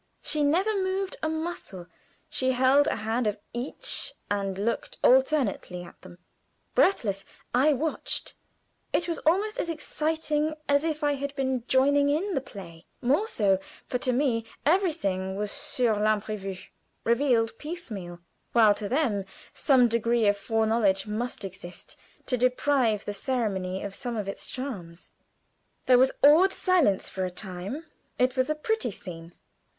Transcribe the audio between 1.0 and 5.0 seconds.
a muscle. She held a hand of each, and looked